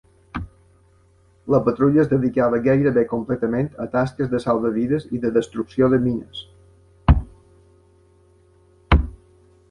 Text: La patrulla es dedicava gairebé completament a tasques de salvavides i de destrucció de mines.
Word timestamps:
La 1.53 1.57
patrulla 1.65 1.99
es 2.03 2.07
dedicava 2.13 2.59
gairebé 2.67 3.03
completament 3.11 3.69
a 3.85 3.85
tasques 3.95 4.31
de 4.31 4.39
salvavides 4.45 5.05
i 5.17 5.21
de 5.27 5.31
destrucció 5.35 5.89
de 5.95 5.99
mines. 6.07 6.41